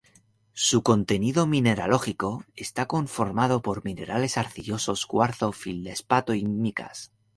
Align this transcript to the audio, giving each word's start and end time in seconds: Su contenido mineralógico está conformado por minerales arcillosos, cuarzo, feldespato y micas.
Su 0.55 0.81
contenido 0.81 1.45
mineralógico 1.45 2.43
está 2.55 2.87
conformado 2.87 3.61
por 3.61 3.85
minerales 3.85 4.35
arcillosos, 4.35 5.05
cuarzo, 5.05 5.51
feldespato 5.51 6.33
y 6.33 6.43
micas. 6.43 7.11